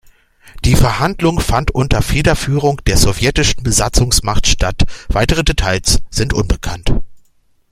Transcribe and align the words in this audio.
Die 0.65 0.75
Verhandlung 0.75 1.39
fand 1.39 1.69
unter 1.69 2.01
Federführung 2.01 2.81
der 2.87 2.97
sowjetischen 2.97 3.61
Besatzungsmacht 3.61 4.47
statt, 4.47 4.81
weitere 5.09 5.43
Details 5.43 5.99
sind 6.09 6.33
unbekannt. 6.33 6.91